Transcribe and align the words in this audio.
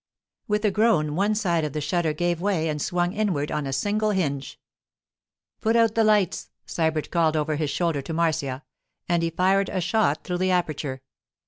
With 0.47 0.65
a 0.65 0.71
groan 0.71 1.15
one 1.15 1.35
side 1.35 1.63
of 1.63 1.73
the 1.73 1.79
shutter 1.79 2.11
gave 2.11 2.41
way 2.41 2.69
and 2.69 2.81
swung 2.81 3.13
inward 3.13 3.51
on 3.51 3.67
a 3.67 3.71
single 3.71 4.09
hinge. 4.09 4.59
'Put 5.59 5.75
out 5.75 5.93
the 5.93 6.03
lights,' 6.03 6.49
Sybert 6.65 7.11
called 7.11 7.37
over 7.37 7.55
his 7.55 7.69
shoulder 7.69 8.01
to 8.01 8.13
Marcia, 8.13 8.63
and 9.07 9.21
he 9.21 9.29
fired 9.29 9.69
a 9.69 9.79
shot 9.79 10.23
through 10.23 10.39
the 10.39 10.49
aperture. 10.49 11.03